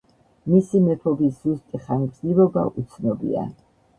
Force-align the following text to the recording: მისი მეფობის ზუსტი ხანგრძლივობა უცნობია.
მისი 0.53 0.79
მეფობის 0.85 1.35
ზუსტი 1.43 1.81
ხანგრძლივობა 1.83 2.63
უცნობია. 2.85 3.47